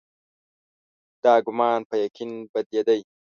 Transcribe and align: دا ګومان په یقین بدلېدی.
دا 1.23 1.33
ګومان 1.45 1.79
په 1.89 1.95
یقین 2.05 2.31
بدلېدی. 2.53 2.99